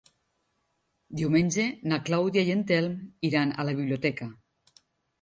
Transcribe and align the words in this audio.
Diumenge 1.19 1.67
na 1.93 2.01
Clàudia 2.09 2.47
i 2.49 2.57
en 2.57 2.65
Telm 2.75 2.99
iran 3.31 3.57
a 3.61 3.71
la 3.71 3.81
biblioteca. 3.83 4.33